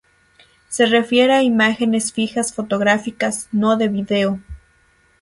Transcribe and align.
Se 0.67 0.87
refiere 0.87 1.31
a 1.31 1.43
imágenes 1.43 2.11
fijas 2.11 2.55
fotográficas, 2.55 3.47
no 3.51 3.77
de 3.77 3.87
video. 3.87 4.39